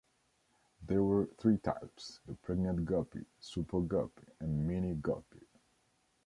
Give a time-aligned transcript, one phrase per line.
[0.81, 5.45] There were three types: the Pregnant Guppy, Super Guppy, and Mini Guppy.